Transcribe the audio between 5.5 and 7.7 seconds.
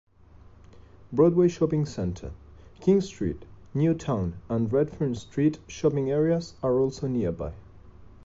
shopping areas are also nearby.